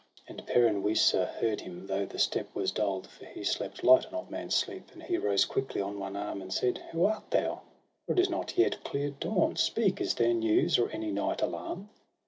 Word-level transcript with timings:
And 0.27 0.43
Peran 0.47 0.81
Wisa 0.81 1.25
heard 1.27 1.61
him, 1.61 1.85
though 1.85 2.07
the 2.07 2.17
step 2.17 2.55
Was 2.55 2.71
dull'd; 2.71 3.05
for 3.05 3.25
he 3.25 3.43
slept 3.43 3.83
light, 3.83 4.07
an 4.07 4.15
old 4.15 4.31
man's 4.31 4.55
sleep; 4.55 4.89
And 4.93 5.03
he 5.03 5.15
rose 5.19 5.45
quickly 5.45 5.79
on 5.79 5.99
one 5.99 6.15
arm, 6.15 6.41
and 6.41 6.51
said: 6.51 6.79
—* 6.89 6.91
Who 6.91 7.05
art 7.05 7.29
thou? 7.29 7.61
for 8.07 8.13
it 8.13 8.19
is 8.19 8.27
not 8.27 8.57
yet 8.57 8.83
clear 8.83 9.11
dawn. 9.11 9.57
Speak! 9.57 10.01
is 10.01 10.15
there 10.15 10.33
news, 10.33 10.79
or 10.79 10.89
any 10.89 11.11
night 11.11 11.43
alarm.?' 11.43 11.89